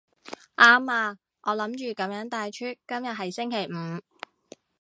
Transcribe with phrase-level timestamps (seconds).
[0.55, 4.01] 啱啊，我諗住噉樣帶出今日係星期五